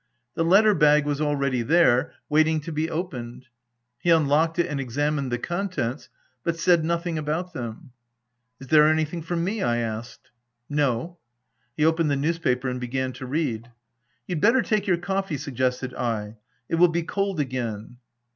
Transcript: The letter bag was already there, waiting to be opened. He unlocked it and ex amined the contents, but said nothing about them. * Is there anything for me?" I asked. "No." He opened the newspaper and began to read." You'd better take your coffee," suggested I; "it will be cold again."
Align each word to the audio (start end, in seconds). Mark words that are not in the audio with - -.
The 0.33 0.43
letter 0.43 0.73
bag 0.73 1.05
was 1.05 1.21
already 1.21 1.61
there, 1.61 2.13
waiting 2.27 2.59
to 2.61 2.71
be 2.71 2.89
opened. 2.89 3.45
He 3.99 4.09
unlocked 4.09 4.57
it 4.57 4.65
and 4.65 4.81
ex 4.81 4.97
amined 4.97 5.29
the 5.29 5.37
contents, 5.37 6.09
but 6.43 6.57
said 6.57 6.83
nothing 6.83 7.19
about 7.19 7.53
them. 7.53 7.91
* 8.27 8.59
Is 8.59 8.69
there 8.69 8.87
anything 8.87 9.21
for 9.21 9.35
me?" 9.35 9.61
I 9.61 9.77
asked. 9.77 10.31
"No." 10.67 11.19
He 11.77 11.85
opened 11.85 12.09
the 12.09 12.15
newspaper 12.15 12.67
and 12.67 12.81
began 12.81 13.13
to 13.13 13.27
read." 13.27 13.69
You'd 14.27 14.41
better 14.41 14.63
take 14.63 14.87
your 14.87 14.97
coffee," 14.97 15.37
suggested 15.37 15.93
I; 15.93 16.37
"it 16.67 16.75
will 16.77 16.87
be 16.87 17.03
cold 17.03 17.39
again." 17.39 17.97